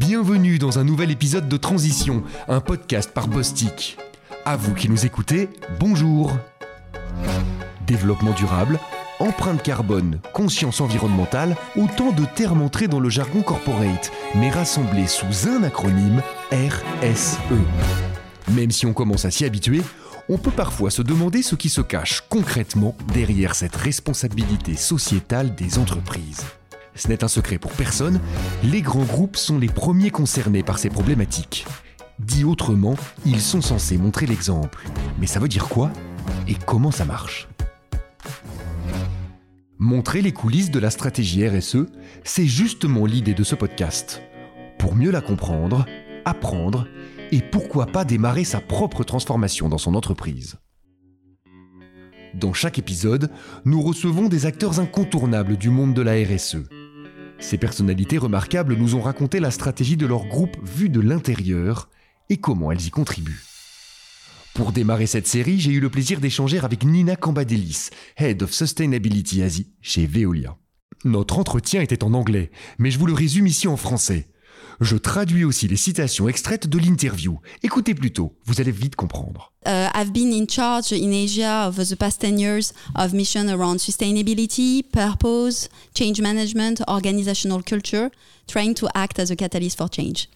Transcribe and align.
Bienvenue 0.00 0.58
dans 0.58 0.78
un 0.78 0.84
nouvel 0.84 1.10
épisode 1.10 1.46
de 1.46 1.56
Transition, 1.58 2.22
un 2.48 2.60
podcast 2.60 3.12
par 3.12 3.28
Bostik. 3.28 3.98
À 4.46 4.56
vous 4.56 4.72
qui 4.72 4.88
nous 4.88 5.04
écoutez, 5.04 5.50
bonjour. 5.78 6.38
Développement 7.86 8.32
durable, 8.32 8.80
empreinte 9.18 9.62
carbone, 9.62 10.18
conscience 10.32 10.80
environnementale, 10.80 11.54
autant 11.76 12.12
de 12.12 12.24
termes 12.24 12.62
entrés 12.62 12.88
dans 12.88 12.98
le 12.98 13.10
jargon 13.10 13.42
corporate, 13.42 14.10
mais 14.34 14.48
rassemblés 14.48 15.06
sous 15.06 15.46
un 15.46 15.64
acronyme 15.64 16.22
RSE. 16.50 17.36
Même 18.52 18.70
si 18.70 18.86
on 18.86 18.94
commence 18.94 19.26
à 19.26 19.30
s'y 19.30 19.44
habituer, 19.44 19.82
on 20.30 20.38
peut 20.38 20.50
parfois 20.50 20.90
se 20.90 21.02
demander 21.02 21.42
ce 21.42 21.56
qui 21.56 21.68
se 21.68 21.82
cache 21.82 22.24
concrètement 22.30 22.96
derrière 23.12 23.54
cette 23.54 23.76
responsabilité 23.76 24.76
sociétale 24.76 25.54
des 25.54 25.78
entreprises. 25.78 26.46
Ce 26.94 27.08
n'est 27.08 27.24
un 27.24 27.28
secret 27.28 27.58
pour 27.58 27.72
personne, 27.72 28.20
les 28.62 28.82
grands 28.82 29.04
groupes 29.04 29.36
sont 29.36 29.58
les 29.58 29.68
premiers 29.68 30.10
concernés 30.10 30.62
par 30.62 30.78
ces 30.78 30.90
problématiques. 30.90 31.66
Dit 32.18 32.44
autrement, 32.44 32.96
ils 33.24 33.40
sont 33.40 33.62
censés 33.62 33.96
montrer 33.96 34.26
l'exemple. 34.26 34.86
Mais 35.18 35.26
ça 35.26 35.40
veut 35.40 35.48
dire 35.48 35.68
quoi? 35.68 35.90
Et 36.48 36.54
comment 36.54 36.90
ça 36.90 37.04
marche? 37.04 37.48
Montrer 39.78 40.20
les 40.20 40.32
coulisses 40.32 40.70
de 40.70 40.78
la 40.78 40.90
stratégie 40.90 41.48
RSE, 41.48 41.86
c'est 42.22 42.46
justement 42.46 43.06
l'idée 43.06 43.32
de 43.32 43.44
ce 43.44 43.54
podcast. 43.54 44.20
Pour 44.78 44.94
mieux 44.94 45.10
la 45.10 45.22
comprendre, 45.22 45.86
apprendre 46.26 46.86
et 47.32 47.40
pourquoi 47.40 47.86
pas 47.86 48.04
démarrer 48.04 48.44
sa 48.44 48.60
propre 48.60 49.04
transformation 49.04 49.70
dans 49.70 49.78
son 49.78 49.94
entreprise. 49.94 50.58
Dans 52.34 52.52
chaque 52.52 52.78
épisode, 52.78 53.30
nous 53.64 53.80
recevons 53.80 54.28
des 54.28 54.46
acteurs 54.46 54.80
incontournables 54.80 55.56
du 55.56 55.70
monde 55.70 55.94
de 55.94 56.02
la 56.02 56.12
RSE. 56.12 56.58
Ces 57.40 57.56
personnalités 57.56 58.18
remarquables 58.18 58.74
nous 58.74 58.94
ont 58.94 59.00
raconté 59.00 59.40
la 59.40 59.50
stratégie 59.50 59.96
de 59.96 60.06
leur 60.06 60.26
groupe 60.26 60.56
vue 60.62 60.90
de 60.90 61.00
l'intérieur 61.00 61.88
et 62.28 62.36
comment 62.36 62.70
elles 62.70 62.86
y 62.86 62.90
contribuent. 62.90 63.42
Pour 64.54 64.72
démarrer 64.72 65.06
cette 65.06 65.26
série, 65.26 65.58
j'ai 65.58 65.72
eu 65.72 65.80
le 65.80 65.90
plaisir 65.90 66.20
d'échanger 66.20 66.58
avec 66.58 66.84
Nina 66.84 67.16
Cambadelis, 67.16 67.88
Head 68.18 68.42
of 68.42 68.52
Sustainability 68.52 69.42
Asie 69.42 69.72
chez 69.80 70.06
Veolia. 70.06 70.56
Notre 71.04 71.38
entretien 71.38 71.80
était 71.80 72.04
en 72.04 72.12
anglais, 72.12 72.50
mais 72.78 72.90
je 72.90 72.98
vous 72.98 73.06
le 73.06 73.14
résume 73.14 73.46
ici 73.46 73.68
en 73.68 73.76
français. 73.76 74.28
Je 74.80 74.96
traduis 74.96 75.44
aussi 75.44 75.66
les 75.68 75.76
citations 75.76 76.28
extraites 76.28 76.66
de 76.66 76.78
l'interview. 76.78 77.38
Écoutez 77.62 77.94
plutôt, 77.94 78.36
vous 78.44 78.60
allez 78.60 78.70
vite 78.70 78.96
comprendre. 78.96 79.52
Uh, 79.66 79.79
I've 79.94 80.12
been 80.12 80.32
in 80.32 80.46
charge 80.46 80.92
in 80.92 81.12
Asia 81.12 81.66
over 81.68 81.84
the 81.84 81.96
past 81.96 82.20
10 82.20 82.38
years 82.38 82.72
of 82.94 83.12
mission 83.12 83.48
around 83.48 83.78
sustainability, 83.78 84.82
purpose, 84.82 85.68
change 85.94 86.20
management, 86.20 86.82
organizational 86.88 87.62
culture, 87.62 88.10
trying 88.46 88.74
to 88.74 88.88
act 88.94 89.18
as 89.18 89.30
a 89.30 89.36
catalyst 89.36 89.78
for 89.78 89.88
change. 89.88 90.28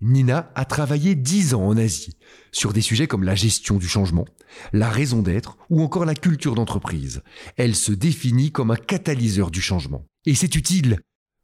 Nina 0.00 0.50
a 0.54 0.64
travaillé 0.64 1.14
10 1.14 1.54
ans 1.54 1.68
en 1.68 1.76
Asie 1.76 2.16
sur 2.50 2.72
des 2.72 2.80
sujets 2.80 3.06
comme 3.06 3.22
la 3.22 3.36
gestion 3.36 3.76
du 3.76 3.88
changement, 3.88 4.24
la 4.72 4.90
raison 4.90 5.22
d'être 5.22 5.56
ou 5.70 5.82
encore 5.82 6.04
la 6.04 6.14
culture 6.14 6.54
d'entreprise. 6.54 7.22
Elle 7.56 7.76
se 7.76 7.92
définit 7.92 8.50
comme 8.50 8.72
un 8.72 8.76
catalyseur 8.76 9.50
du 9.50 9.60
changement. 9.60 10.04
Et 10.26 10.34
c'est 10.34 10.56
utile 10.56 10.98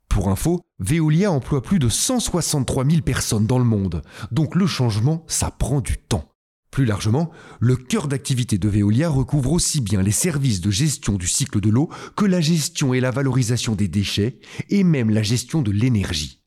pour 0.09 0.31
info, 0.31 0.63
Veolia 0.81 1.31
emploie 1.31 1.63
plus 1.63 1.79
de 1.79 1.89
163 1.89 2.85
000 2.85 3.03
personnes 3.03 3.47
dans 3.47 3.59
le 3.59 3.65
monde, 3.65 4.03
donc 4.33 4.57
le 4.57 4.67
changement, 4.67 5.25
ça 5.29 5.51
prend 5.51 5.81
du 5.81 5.97
temps. 5.97 6.25
Plus 6.79 6.85
largement, 6.85 7.33
le 7.59 7.75
cœur 7.75 8.07
d'activité 8.07 8.57
de 8.57 8.69
Veolia 8.69 9.09
recouvre 9.09 9.51
aussi 9.51 9.81
bien 9.81 10.01
les 10.01 10.13
services 10.13 10.61
de 10.61 10.71
gestion 10.71 11.15
du 11.15 11.27
cycle 11.27 11.61
de 11.61 11.71
l'eau 11.71 11.89
que 12.15 12.25
la 12.25 12.41
gestion 12.41 12.95
et 12.95 13.01
la 13.01 13.11
valorisation 13.11 13.75
des 13.75 13.89
déchets, 13.89 14.39
et 14.71 14.85
même 14.85 15.11
la 15.11 15.25
gestion 15.25 15.61
de 15.61 15.73
l'énergie. 15.73 16.41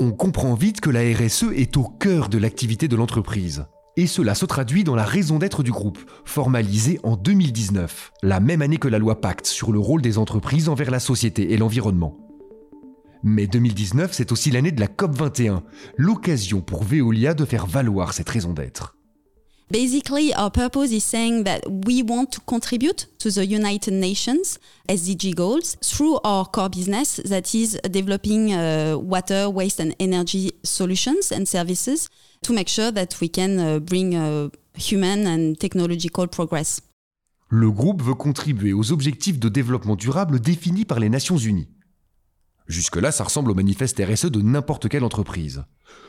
On 0.00 0.10
comprend 0.10 0.54
vite 0.54 0.80
que 0.80 0.90
la 0.90 1.02
RSE 1.16 1.52
est 1.54 1.76
au 1.76 1.84
cœur 1.84 2.28
de 2.28 2.38
l'activité 2.38 2.88
de 2.88 2.96
l'entreprise. 2.96 3.66
Et 3.96 4.08
cela 4.08 4.34
se 4.34 4.46
traduit 4.46 4.82
dans 4.82 4.96
la 4.96 5.04
raison 5.04 5.38
d'être 5.38 5.62
du 5.62 5.70
groupe, 5.70 6.00
formalisée 6.24 6.98
en 7.04 7.14
2019, 7.14 8.10
la 8.24 8.40
même 8.40 8.62
année 8.62 8.78
que 8.78 8.88
la 8.88 8.98
loi 8.98 9.20
Pacte 9.20 9.46
sur 9.46 9.70
le 9.70 9.78
rôle 9.78 10.02
des 10.02 10.18
entreprises 10.18 10.68
envers 10.68 10.90
la 10.90 10.98
société 10.98 11.52
et 11.52 11.56
l'environnement. 11.56 12.21
Mais 13.22 13.46
2019, 13.46 14.12
c'est 14.12 14.32
aussi 14.32 14.50
l'année 14.50 14.72
de 14.72 14.80
la 14.80 14.88
COP21, 14.88 15.60
l'occasion 15.96 16.60
pour 16.60 16.82
Veolia 16.82 17.34
de 17.34 17.44
faire 17.44 17.66
valoir 17.66 18.14
cette 18.14 18.28
raison 18.28 18.52
d'être. 18.52 18.96
Basically, 19.70 20.34
our 20.36 20.50
purpose 20.50 20.90
is 20.92 21.00
saying 21.00 21.44
that 21.44 21.60
we 21.86 22.02
want 22.06 22.26
to 22.26 22.42
contribute 22.44 23.08
to 23.18 23.30
the 23.30 23.46
United 23.46 23.94
Nations 23.94 24.58
SDG 24.86 25.34
goals 25.34 25.78
through 25.80 26.18
our 26.24 26.44
core 26.50 26.68
business 26.68 27.22
that 27.24 27.54
is 27.54 27.78
developing 27.88 28.52
uh, 28.52 28.96
water, 28.98 29.48
waste 29.48 29.80
and 29.80 29.94
energy 29.98 30.52
solutions 30.62 31.32
and 31.32 31.46
services 31.46 32.10
to 32.42 32.52
make 32.52 32.68
sure 32.68 32.92
that 32.92 33.18
we 33.22 33.30
can 33.30 33.58
uh, 33.58 33.78
bring 33.78 34.14
uh, 34.14 34.50
human 34.76 35.26
and 35.26 35.54
technological 35.58 36.28
progress. 36.28 36.82
Le 37.48 37.70
groupe 37.70 38.02
veut 38.02 38.14
contribuer 38.14 38.74
aux 38.74 38.92
objectifs 38.92 39.38
de 39.38 39.48
développement 39.48 39.96
durable 39.96 40.38
définis 40.38 40.84
par 40.84 41.00
les 41.00 41.08
Nations 41.08 41.38
Unies. 41.38 41.68
Jusque-là, 42.66 43.12
ça 43.12 43.24
ressemble 43.24 43.50
au 43.50 43.54
manifeste 43.54 44.00
RSE 44.00 44.26
de 44.26 44.40
n'importe 44.40 44.88
quelle 44.88 45.04
entreprise. 45.04 45.64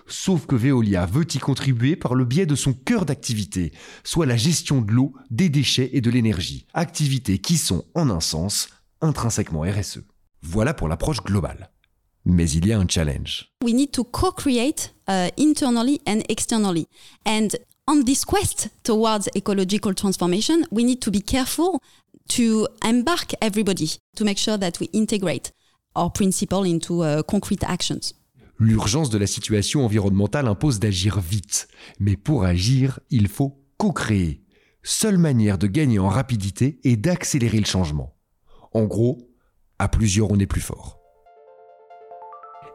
Sauf 0.07 0.45
que 0.45 0.55
Veolia 0.55 1.05
veut 1.05 1.25
y 1.33 1.39
contribuer 1.39 1.95
par 1.95 2.15
le 2.15 2.25
biais 2.25 2.45
de 2.45 2.55
son 2.55 2.73
cœur 2.73 3.05
d'activité, 3.05 3.71
soit 4.03 4.25
la 4.25 4.37
gestion 4.37 4.81
de 4.81 4.91
l'eau, 4.91 5.13
des 5.29 5.49
déchets 5.49 5.89
et 5.93 6.01
de 6.01 6.09
l'énergie, 6.09 6.65
activités 6.73 7.39
qui 7.39 7.57
sont, 7.57 7.85
en 7.95 8.09
un 8.09 8.19
sens, 8.19 8.69
intrinsèquement 9.01 9.61
RSE. 9.61 9.99
Voilà 10.41 10.73
pour 10.73 10.87
l'approche 10.87 11.23
globale. 11.23 11.69
Mais 12.25 12.49
il 12.49 12.67
y 12.67 12.73
a 12.73 12.79
un 12.79 12.87
challenge. 12.87 13.49
We 13.63 13.73
need 13.73 13.91
to 13.91 14.03
co-create 14.03 14.93
uh, 15.09 15.29
internally 15.37 16.01
and 16.07 16.21
externally. 16.29 16.87
And 17.25 17.49
on 17.87 18.03
this 18.03 18.23
quest 18.23 18.69
towards 18.83 19.29
ecological 19.35 19.93
transformation, 19.93 20.65
we 20.71 20.85
need 20.85 21.01
to 21.01 21.11
be 21.11 21.21
careful 21.21 21.79
to 22.29 22.67
embark 22.85 23.33
everybody 23.41 23.97
to 24.15 24.23
make 24.23 24.37
sure 24.37 24.57
that 24.57 24.79
we 24.79 24.89
integrate 24.93 25.51
principle 26.13 26.65
into 26.65 27.03
uh, 27.03 27.23
concrete 27.23 27.63
actions. 27.63 28.13
L'urgence 28.59 29.09
de 29.09 29.17
la 29.17 29.27
situation 29.27 29.83
environnementale 29.83 30.47
impose 30.47 30.79
d'agir 30.79 31.19
vite. 31.19 31.67
Mais 31.99 32.15
pour 32.15 32.45
agir, 32.45 32.99
il 33.09 33.27
faut 33.27 33.61
co-créer. 33.77 34.43
Seule 34.83 35.17
manière 35.17 35.57
de 35.57 35.67
gagner 35.67 35.99
en 35.99 36.09
rapidité 36.09 36.79
et 36.83 36.95
d'accélérer 36.95 37.59
le 37.59 37.65
changement. 37.65 38.15
En 38.73 38.83
gros, 38.83 39.29
à 39.79 39.87
plusieurs 39.87 40.31
on 40.31 40.39
est 40.39 40.45
plus 40.45 40.61
fort. 40.61 40.99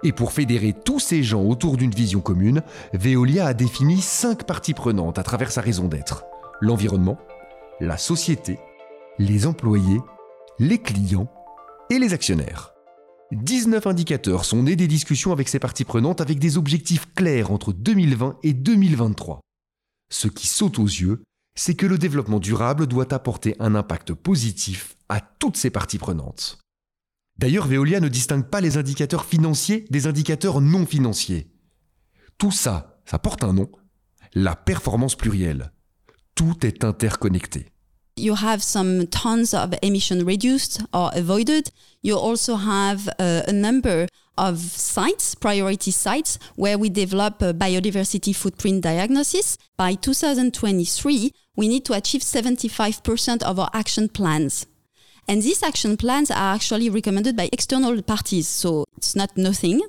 Et 0.04 0.12
pour 0.12 0.32
fédérer 0.32 0.72
tous 0.72 1.00
ces 1.00 1.22
gens 1.22 1.42
autour 1.42 1.76
d'une 1.76 1.90
vision 1.90 2.20
commune, 2.20 2.62
Veolia 2.92 3.46
a 3.46 3.54
défini 3.54 4.00
cinq 4.00 4.44
parties 4.44 4.74
prenantes 4.74 5.18
à 5.18 5.22
travers 5.22 5.50
sa 5.50 5.60
raison 5.60 5.88
d'être. 5.88 6.24
L'environnement, 6.60 7.18
la 7.80 7.96
société, 7.96 8.58
les 9.18 9.46
employés, 9.46 10.00
les 10.58 10.78
clients 10.78 11.28
et 11.90 11.98
les 11.98 12.12
actionnaires. 12.12 12.74
19 13.32 13.86
indicateurs 13.86 14.44
sont 14.46 14.62
nés 14.62 14.76
des 14.76 14.88
discussions 14.88 15.32
avec 15.32 15.48
ces 15.48 15.58
parties 15.58 15.84
prenantes 15.84 16.22
avec 16.22 16.38
des 16.38 16.56
objectifs 16.56 17.12
clairs 17.14 17.50
entre 17.50 17.72
2020 17.72 18.38
et 18.42 18.54
2023. 18.54 19.40
Ce 20.10 20.28
qui 20.28 20.46
saute 20.46 20.78
aux 20.78 20.86
yeux, 20.86 21.22
c'est 21.54 21.74
que 21.74 21.86
le 21.86 21.98
développement 21.98 22.40
durable 22.40 22.86
doit 22.86 23.12
apporter 23.12 23.54
un 23.58 23.74
impact 23.74 24.14
positif 24.14 24.96
à 25.10 25.20
toutes 25.20 25.58
ces 25.58 25.70
parties 25.70 25.98
prenantes. 25.98 26.58
D'ailleurs, 27.36 27.66
Veolia 27.66 28.00
ne 28.00 28.08
distingue 28.08 28.48
pas 28.48 28.62
les 28.62 28.78
indicateurs 28.78 29.26
financiers 29.26 29.84
des 29.90 30.06
indicateurs 30.06 30.60
non 30.60 30.86
financiers. 30.86 31.52
Tout 32.38 32.50
ça, 32.50 33.00
ça 33.04 33.18
porte 33.18 33.44
un 33.44 33.52
nom, 33.52 33.70
la 34.32 34.56
performance 34.56 35.16
plurielle. 35.16 35.72
Tout 36.34 36.64
est 36.64 36.82
interconnecté. 36.82 37.66
You 38.18 38.34
have 38.34 38.62
some 38.62 39.06
tons 39.06 39.54
of 39.54 39.74
emission 39.82 40.24
reduced 40.24 40.82
or 40.92 41.10
avoided. 41.14 41.70
You 42.02 42.16
also 42.16 42.56
have 42.56 43.08
uh, 43.18 43.42
a 43.46 43.52
number 43.52 44.08
of 44.36 44.58
sites, 44.58 45.34
priority 45.34 45.90
sites, 45.90 46.38
where 46.56 46.78
we 46.78 46.90
develop 46.90 47.40
a 47.42 47.52
biodiversity 47.52 48.34
footprint 48.34 48.82
diagnosis. 48.82 49.56
By 49.76 49.94
2023, 49.94 51.32
we 51.56 51.68
need 51.68 51.84
to 51.84 51.94
achieve 51.94 52.22
75% 52.22 53.42
of 53.42 53.58
our 53.58 53.70
action 53.72 54.08
plans. 54.08 54.66
And 55.28 55.42
these 55.42 55.62
action 55.62 55.96
plans 55.96 56.30
are 56.30 56.54
actually 56.54 56.90
recommended 56.90 57.36
by 57.36 57.48
external 57.52 58.00
parties, 58.02 58.48
so 58.48 58.84
it's 58.96 59.14
not 59.14 59.36
nothing. 59.36 59.80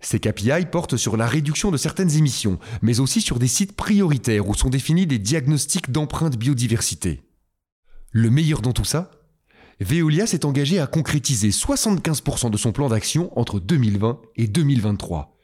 Ces 0.00 0.18
KPI 0.18 0.66
portent 0.70 0.98
sur 0.98 1.16
la 1.16 1.26
réduction 1.26 1.70
de 1.70 1.78
certaines 1.78 2.16
émissions, 2.16 2.58
mais 2.82 3.00
aussi 3.00 3.22
sur 3.22 3.38
des 3.38 3.46
sites 3.48 3.72
prioritaires 3.72 4.46
où 4.48 4.54
sont 4.54 4.68
définis 4.68 5.06
des 5.06 5.18
diagnostics 5.18 5.90
d'empreinte 5.90 6.36
biodiversité. 6.36 7.22
Le 8.16 8.30
meilleur 8.30 8.62
dans 8.62 8.72
tout 8.72 8.84
ça 8.84 9.10
Veolia 9.80 10.28
s'est 10.28 10.46
engagé 10.46 10.78
à 10.78 10.86
concrétiser 10.86 11.48
75% 11.48 12.48
de 12.48 12.56
son 12.56 12.70
plan 12.70 12.88
d'action 12.88 13.36
entre 13.36 13.58
2020 13.58 14.20
et 14.36 14.46
2023. 14.46 15.36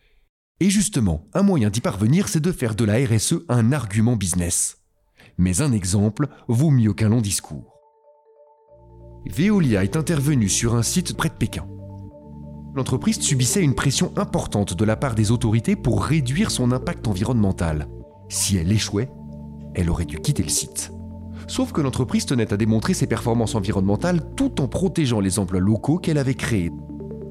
Et 0.60 0.70
justement, 0.70 1.26
un 1.34 1.42
moyen 1.42 1.68
d'y 1.68 1.80
parvenir, 1.80 2.28
c'est 2.28 2.38
de 2.38 2.52
faire 2.52 2.76
de 2.76 2.84
la 2.84 3.04
RSE 3.04 3.40
un 3.48 3.72
argument 3.72 4.14
business. 4.14 4.84
Mais 5.36 5.62
un 5.62 5.72
exemple 5.72 6.28
vaut 6.46 6.70
mieux 6.70 6.92
qu'un 6.94 7.08
long 7.08 7.20
discours. 7.20 7.74
Veolia 9.26 9.82
est 9.82 9.96
intervenu 9.96 10.48
sur 10.48 10.76
un 10.76 10.84
site 10.84 11.16
près 11.16 11.28
de 11.28 11.34
Pékin. 11.34 11.66
l'entreprise 12.76 13.18
subissait 13.18 13.64
une 13.64 13.74
pression 13.74 14.12
importante 14.16 14.74
de 14.74 14.84
la 14.84 14.94
part 14.94 15.16
des 15.16 15.32
autorités 15.32 15.74
pour 15.74 16.04
réduire 16.04 16.52
son 16.52 16.70
impact 16.70 17.08
environnemental. 17.08 17.88
Si 18.28 18.56
elle 18.58 18.70
échouait, 18.70 19.10
elle 19.74 19.90
aurait 19.90 20.06
dû 20.06 20.20
quitter 20.20 20.44
le 20.44 20.48
site. 20.50 20.92
Sauf 21.50 21.72
que 21.72 21.80
l'entreprise 21.80 22.26
tenait 22.26 22.52
à 22.52 22.56
démontrer 22.56 22.94
ses 22.94 23.08
performances 23.08 23.56
environnementales 23.56 24.22
tout 24.36 24.60
en 24.60 24.68
protégeant 24.68 25.18
les 25.18 25.40
emplois 25.40 25.58
locaux 25.58 25.98
qu'elle 25.98 26.18
avait 26.18 26.36
créés. 26.36 26.70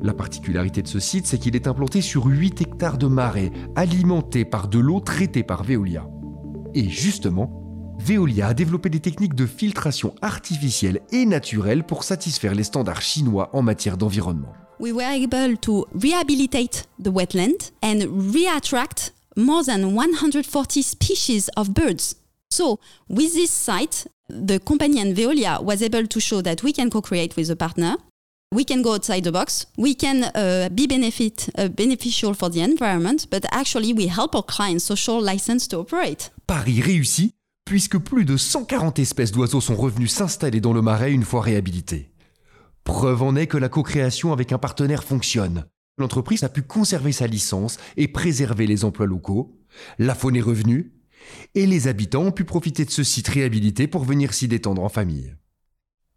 La 0.01 0.13
particularité 0.13 0.81
de 0.81 0.89
ce 0.89 0.99
site, 0.99 1.25
c'est 1.25 1.37
qu'il 1.37 1.55
est 1.55 1.67
implanté 1.67 2.01
sur 2.01 2.25
8 2.25 2.59
hectares 2.59 2.97
de 2.97 3.07
marais, 3.07 3.49
alimentés 3.77 4.43
par 4.43 4.67
de 4.67 4.77
l'eau 4.77 4.99
traitée 4.99 5.43
par 5.43 5.63
Veolia. 5.63 6.05
Et 6.73 6.89
justement, 6.89 7.95
Veolia 7.97 8.47
a 8.47 8.53
développé 8.53 8.89
des 8.89 8.99
techniques 8.99 9.35
de 9.35 9.45
filtration 9.45 10.13
artificielle 10.21 10.99
et 11.13 11.25
naturelle 11.25 11.85
pour 11.85 12.03
satisfaire 12.03 12.55
les 12.55 12.65
standards 12.65 13.01
chinois 13.01 13.49
en 13.53 13.61
matière 13.61 13.95
d'environnement. 13.95 14.51
We 14.81 14.91
were 14.91 15.07
able 15.07 15.57
to 15.59 15.85
rehabilitate 15.93 16.89
the 17.01 17.07
wetland 17.07 17.71
and 17.81 18.01
reattract 18.33 19.13
more 19.37 19.63
than 19.63 19.93
140 19.93 20.83
species 20.83 21.49
of 21.55 21.69
birds. 21.69 22.17
So, 22.59 22.77
with 23.07 23.35
this 23.35 23.51
site, 23.51 24.05
the 24.27 24.59
company 24.59 24.99
and 24.99 25.15
Veolia 25.15 25.63
was 25.63 25.81
able 25.81 26.05
to 26.05 26.19
show 26.19 26.41
that 26.41 26.61
we 26.61 26.73
can 26.73 26.89
co-create 26.89 27.37
with 27.37 27.49
a 27.49 27.55
partner. 27.55 27.95
We 28.53 28.65
can 28.65 28.81
go 28.81 28.95
outside 28.95 29.23
the 29.23 29.31
box. 29.31 29.65
We 29.77 29.95
can 29.95 30.25
uh, 30.35 30.67
be 30.69 30.85
benefit, 30.85 31.49
uh, 31.57 31.69
beneficial 31.69 32.33
for 32.33 32.49
the 32.49 32.59
environment, 32.59 33.27
but 33.31 33.45
actually 33.53 33.93
we 33.93 34.07
help 34.07 34.35
our 34.35 34.43
clients 34.43 34.83
social 34.83 35.21
license 35.21 35.69
to 35.69 35.77
operate. 35.77 36.31
Paris 36.47 36.81
réussi, 36.81 37.33
puisque 37.63 37.97
plus 37.97 38.25
de 38.25 38.35
140 38.35 38.99
espèces 38.99 39.31
d'oiseaux 39.31 39.61
sont 39.61 39.77
revenus 39.77 40.11
s'installer 40.11 40.59
dans 40.59 40.73
le 40.73 40.81
marais 40.81 41.13
une 41.13 41.23
fois 41.23 41.41
réhabilités. 41.41 42.11
Preuve 42.83 43.23
en 43.23 43.37
est 43.37 43.47
que 43.47 43.57
la 43.57 43.69
co-création 43.69 44.33
avec 44.33 44.51
un 44.51 44.57
partenaire 44.57 45.05
fonctionne. 45.05 45.63
L'entreprise 45.97 46.43
a 46.43 46.49
pu 46.49 46.63
conserver 46.63 47.13
sa 47.13 47.27
licence 47.27 47.77
et 47.95 48.09
préserver 48.09 48.67
les 48.67 48.83
emplois 48.83 49.05
locaux. 49.05 49.55
La 49.97 50.13
faune 50.13 50.35
est 50.35 50.41
revenue 50.41 50.91
et 51.55 51.65
les 51.65 51.87
habitants 51.87 52.23
ont 52.23 52.31
pu 52.31 52.43
profiter 52.43 52.85
de 52.85 52.91
ce 52.91 53.03
site 53.03 53.27
réhabilité 53.27 53.87
pour 53.87 54.03
venir 54.03 54.33
s'y 54.33 54.47
détendre 54.47 54.83
en 54.83 54.89
famille. 54.89 55.35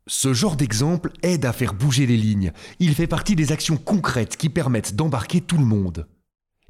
Ce 0.06 0.34
genre 0.34 0.56
d'exemple 0.56 1.12
aide 1.22 1.44
à 1.44 1.52
faire 1.52 1.74
bouger 1.74 2.06
les 2.06 2.16
lignes. 2.16 2.52
Il 2.80 2.94
fait 2.94 3.06
partie 3.06 3.36
des 3.36 3.52
actions 3.52 3.76
concrètes 3.76 4.36
qui 4.36 4.48
permettent 4.48 4.96
d'embarquer 4.96 5.40
tout 5.40 5.58
le 5.58 5.64
monde. 5.64 6.08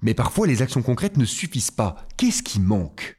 Mais 0.03 0.15
parfois 0.15 0.47
les 0.47 0.61
actions 0.61 0.83
concrètes 0.83 1.17
ne 1.17 1.25
suffisent 1.25 1.71
pas. 1.71 2.07
Qu'est-ce 2.17 2.43
qui 2.43 2.61
manque? 2.61 3.19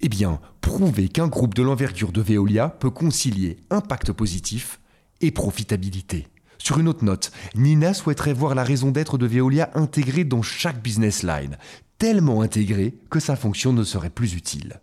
Eh 0.00 0.08
bien, 0.08 0.40
prouver 0.60 1.08
qu'un 1.08 1.28
groupe 1.28 1.54
de 1.54 1.62
l'envergure 1.62 2.12
de 2.12 2.20
Veolia 2.20 2.68
peut 2.68 2.90
concilier 2.90 3.58
impact 3.70 4.12
positif 4.12 4.80
et 5.20 5.30
profitabilité. 5.30 6.28
Sur 6.58 6.78
une 6.78 6.88
autre 6.88 7.04
note, 7.04 7.32
Nina 7.54 7.94
souhaiterait 7.94 8.32
voir 8.32 8.54
la 8.54 8.64
raison 8.64 8.90
d'être 8.90 9.18
de 9.18 9.26
Veolia 9.26 9.70
intégrée 9.74 10.24
dans 10.24 10.42
chaque 10.42 10.82
business 10.82 11.22
line, 11.22 11.58
tellement 11.98 12.42
intégrée 12.42 12.94
que 13.10 13.20
sa 13.20 13.36
fonction 13.36 13.72
ne 13.72 13.84
serait 13.84 14.10
plus 14.10 14.34
utile. 14.34 14.80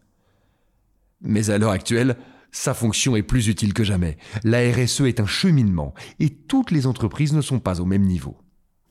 Mais 1.22 1.50
à 1.50 1.58
l'heure 1.58 1.72
actuelle, 1.72 2.18
sa 2.52 2.74
fonction 2.74 3.16
est 3.16 3.24
plus 3.24 3.48
utile 3.48 3.74
que 3.74 3.84
jamais. 3.84 4.18
La 4.44 4.60
RSE 4.60 5.02
est 5.02 5.20
un 5.20 5.26
cheminement 5.26 5.94
et 6.20 6.30
toutes 6.30 6.72
les 6.72 6.86
entreprises 6.86 7.34
ne 7.34 7.42
sont 7.42 7.60
pas 7.60 7.82
au 7.82 7.86
même 7.86 8.04
niveau. 8.04 8.38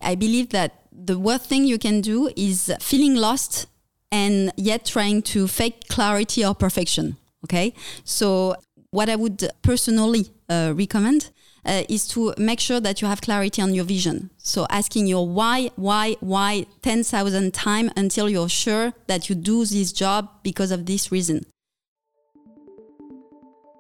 I 0.02 0.16
believe 0.16 0.48
that 0.48 0.70
the 0.92 1.14
worst 1.14 1.48
thing 1.48 1.64
you 1.64 1.78
can 1.78 2.00
do 2.00 2.28
is 2.36 2.72
feeling 2.80 3.14
lost 3.14 3.68
and 4.12 4.50
yet 4.56 4.84
trying 4.84 5.22
to 5.22 5.46
fake 5.46 5.88
clarity 5.88 6.44
or 6.44 6.54
perfection. 6.54 7.16
Okay? 7.44 7.72
So, 8.04 8.56
what 8.90 9.08
I 9.08 9.16
would 9.16 9.48
personally 9.62 10.32
uh, 10.48 10.74
recommend 10.76 11.30
uh, 11.66 11.82
is 11.88 12.06
to 12.08 12.32
make 12.38 12.60
sure 12.60 12.80
that 12.80 13.00
you 13.00 13.08
have 13.08 13.20
clarity 13.20 13.62
on 13.62 13.74
your 13.74 13.84
vision. 13.84 14.30
So 14.38 14.66
asking 14.70 15.06
your 15.06 15.26
why, 15.26 15.70
why, 15.76 16.16
why 16.20 16.66
10,000 16.82 17.52
times 17.52 17.90
until 17.96 18.28
you're 18.28 18.48
sure 18.48 18.92
that 19.06 19.28
you 19.28 19.34
do 19.34 19.64
this 19.64 19.92
job 19.92 20.28
because 20.42 20.72
of 20.72 20.86
this 20.86 21.10
reason. 21.10 21.44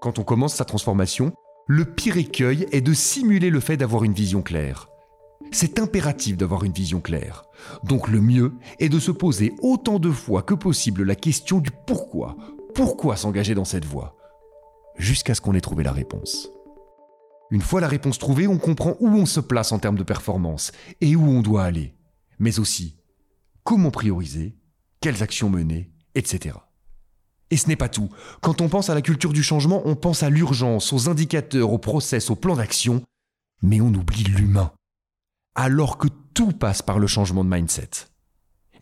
Quand 0.00 0.18
on 0.18 0.24
commence 0.24 0.54
sa 0.54 0.64
transformation, 0.64 1.32
le 1.68 1.84
pire 1.84 2.16
écueil 2.16 2.66
est 2.72 2.80
de 2.80 2.92
simuler 2.92 3.50
le 3.50 3.60
fait 3.60 3.76
d'avoir 3.76 4.02
une 4.04 4.12
vision 4.12 4.42
claire. 4.42 4.88
C'est 5.52 5.78
impératif 5.78 6.36
d'avoir 6.36 6.64
une 6.64 6.72
vision 6.72 7.00
claire. 7.00 7.44
Donc 7.84 8.08
le 8.08 8.20
mieux 8.20 8.52
est 8.80 8.88
de 8.88 8.98
se 8.98 9.10
poser 9.10 9.52
autant 9.62 9.98
de 9.98 10.10
fois 10.10 10.42
que 10.42 10.54
possible 10.54 11.04
la 11.04 11.14
question 11.14 11.58
du 11.58 11.70
pourquoi. 11.86 12.36
Pourquoi 12.74 13.16
s'engager 13.16 13.54
dans 13.54 13.64
cette 13.64 13.84
voie? 13.84 14.16
Jusqu'à 14.96 15.34
ce 15.34 15.40
qu'on 15.40 15.54
ait 15.54 15.60
trouvé 15.60 15.84
la 15.84 15.92
réponse. 15.92 16.48
Une 17.52 17.60
fois 17.60 17.82
la 17.82 17.88
réponse 17.88 18.18
trouvée, 18.18 18.46
on 18.46 18.56
comprend 18.56 18.96
où 18.98 19.08
on 19.08 19.26
se 19.26 19.38
place 19.38 19.72
en 19.72 19.78
termes 19.78 19.98
de 19.98 20.02
performance 20.02 20.72
et 21.02 21.16
où 21.16 21.28
on 21.28 21.42
doit 21.42 21.64
aller. 21.64 21.94
Mais 22.38 22.58
aussi, 22.58 22.96
comment 23.62 23.90
prioriser, 23.90 24.56
quelles 25.02 25.22
actions 25.22 25.50
mener, 25.50 25.92
etc. 26.14 26.56
Et 27.50 27.58
ce 27.58 27.68
n'est 27.68 27.76
pas 27.76 27.90
tout. 27.90 28.08
Quand 28.40 28.62
on 28.62 28.70
pense 28.70 28.88
à 28.88 28.94
la 28.94 29.02
culture 29.02 29.34
du 29.34 29.42
changement, 29.42 29.82
on 29.84 29.96
pense 29.96 30.22
à 30.22 30.30
l'urgence, 30.30 30.94
aux 30.94 31.10
indicateurs, 31.10 31.70
aux 31.70 31.78
process, 31.78 32.30
aux 32.30 32.36
plans 32.36 32.56
d'action, 32.56 33.02
mais 33.60 33.82
on 33.82 33.92
oublie 33.92 34.24
l'humain. 34.24 34.72
Alors 35.54 35.98
que 35.98 36.08
tout 36.32 36.52
passe 36.52 36.80
par 36.80 36.98
le 36.98 37.06
changement 37.06 37.44
de 37.44 37.54
mindset. 37.54 37.90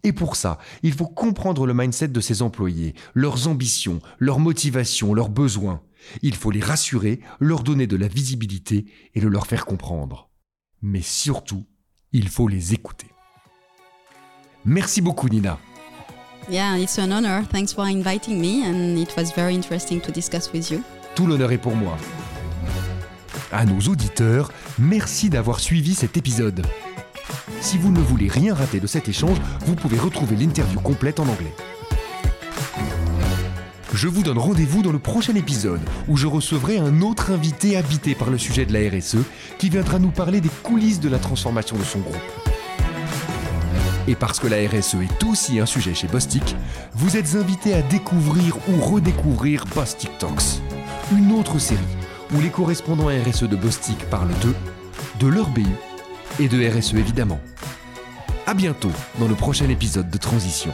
Et 0.04 0.12
pour 0.12 0.36
ça, 0.36 0.58
il 0.84 0.92
faut 0.92 1.08
comprendre 1.08 1.66
le 1.66 1.74
mindset 1.74 2.06
de 2.06 2.20
ses 2.20 2.40
employés, 2.40 2.94
leurs 3.14 3.48
ambitions, 3.48 4.00
leurs 4.20 4.38
motivations, 4.38 5.12
leurs 5.12 5.28
besoins. 5.28 5.82
Il 6.22 6.34
faut 6.34 6.50
les 6.50 6.60
rassurer, 6.60 7.20
leur 7.38 7.62
donner 7.62 7.86
de 7.86 7.96
la 7.96 8.08
visibilité 8.08 8.86
et 9.14 9.20
le 9.20 9.28
leur 9.28 9.46
faire 9.46 9.66
comprendre. 9.66 10.30
Mais 10.82 11.02
surtout, 11.02 11.66
il 12.12 12.28
faut 12.28 12.48
les 12.48 12.74
écouter. 12.74 13.08
Merci 14.64 15.00
beaucoup 15.00 15.28
Nina. 15.28 15.58
Yeah, 16.50 16.78
it's 16.78 16.98
an 16.98 17.12
honor. 17.12 17.44
Thanks 17.50 17.72
for 17.72 17.84
inviting 17.84 18.40
me 18.40 18.64
and 18.66 18.98
it 18.98 19.14
was 19.16 19.32
very 19.34 19.54
interesting 19.54 20.00
to 20.00 20.10
discuss 20.10 20.52
with 20.52 20.70
you. 20.70 20.82
Tout 21.14 21.26
l'honneur 21.26 21.52
est 21.52 21.58
pour 21.58 21.76
moi. 21.76 21.96
À 23.52 23.64
nos 23.64 23.80
auditeurs, 23.80 24.52
merci 24.78 25.28
d'avoir 25.28 25.60
suivi 25.60 25.94
cet 25.94 26.16
épisode. 26.16 26.64
Si 27.60 27.78
vous 27.78 27.92
ne 27.92 28.00
voulez 28.00 28.28
rien 28.28 28.54
rater 28.54 28.80
de 28.80 28.86
cet 28.86 29.08
échange, 29.08 29.38
vous 29.66 29.74
pouvez 29.74 29.98
retrouver 29.98 30.36
l'interview 30.36 30.80
complète 30.80 31.20
en 31.20 31.28
anglais. 31.28 31.52
Je 33.92 34.06
vous 34.06 34.22
donne 34.22 34.38
rendez-vous 34.38 34.82
dans 34.82 34.92
le 34.92 35.00
prochain 35.00 35.34
épisode 35.34 35.80
où 36.06 36.16
je 36.16 36.28
recevrai 36.28 36.78
un 36.78 37.02
autre 37.02 37.32
invité 37.32 37.76
habité 37.76 38.14
par 38.14 38.30
le 38.30 38.38
sujet 38.38 38.64
de 38.64 38.72
la 38.72 38.88
RSE 38.88 39.18
qui 39.58 39.68
viendra 39.68 39.98
nous 39.98 40.10
parler 40.10 40.40
des 40.40 40.50
coulisses 40.62 41.00
de 41.00 41.08
la 41.08 41.18
transformation 41.18 41.76
de 41.76 41.82
son 41.82 41.98
groupe. 41.98 42.16
Et 44.06 44.14
parce 44.14 44.38
que 44.38 44.46
la 44.46 44.56
RSE 44.56 44.94
est 44.94 45.24
aussi 45.24 45.58
un 45.58 45.66
sujet 45.66 45.92
chez 45.92 46.06
Bostik, 46.06 46.54
vous 46.94 47.16
êtes 47.16 47.34
invités 47.34 47.74
à 47.74 47.82
découvrir 47.82 48.56
ou 48.68 48.80
redécouvrir 48.80 49.64
Bostik 49.74 50.16
Talks, 50.18 50.60
une 51.12 51.32
autre 51.32 51.58
série 51.58 51.80
où 52.32 52.40
les 52.40 52.50
correspondants 52.50 53.08
RSE 53.08 53.44
de 53.44 53.56
Bostik 53.56 53.98
parlent 54.08 54.38
d'eux, 54.40 54.54
de 55.18 55.26
leur 55.26 55.48
BU 55.50 55.66
et 56.38 56.48
de 56.48 56.64
RSE 56.64 56.94
évidemment. 56.94 57.40
À 58.46 58.54
bientôt 58.54 58.92
dans 59.18 59.28
le 59.28 59.34
prochain 59.34 59.68
épisode 59.68 60.10
de 60.10 60.18
Transition. 60.18 60.72